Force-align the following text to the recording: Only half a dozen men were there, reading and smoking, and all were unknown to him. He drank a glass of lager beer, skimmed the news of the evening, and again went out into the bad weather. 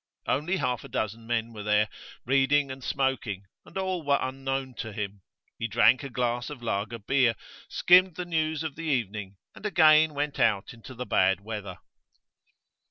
Only 0.25 0.57
half 0.57 0.83
a 0.83 0.87
dozen 0.87 1.27
men 1.27 1.53
were 1.53 1.61
there, 1.61 1.87
reading 2.25 2.71
and 2.71 2.83
smoking, 2.83 3.45
and 3.65 3.77
all 3.77 4.03
were 4.03 4.17
unknown 4.19 4.73
to 4.77 4.91
him. 4.91 5.21
He 5.59 5.67
drank 5.67 6.01
a 6.01 6.09
glass 6.09 6.49
of 6.49 6.63
lager 6.63 6.97
beer, 6.97 7.35
skimmed 7.69 8.15
the 8.15 8.25
news 8.25 8.63
of 8.63 8.75
the 8.75 8.81
evening, 8.81 9.37
and 9.53 9.63
again 9.63 10.15
went 10.15 10.39
out 10.39 10.73
into 10.73 10.95
the 10.95 11.05
bad 11.05 11.41
weather. 11.41 11.77